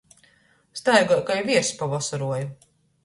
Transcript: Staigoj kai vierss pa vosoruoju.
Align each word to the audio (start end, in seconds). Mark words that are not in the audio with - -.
Staigoj 0.79 1.19
kai 1.29 1.37
vierss 1.49 1.77
pa 1.83 1.91
vosoruoju. 1.93 2.51